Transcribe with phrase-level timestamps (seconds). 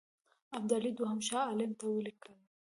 [0.57, 2.31] ابدالي دوهم شاه عالم ته ولیکل.